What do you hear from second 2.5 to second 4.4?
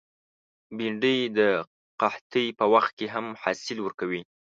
په وخت کې هم حاصل ورکوي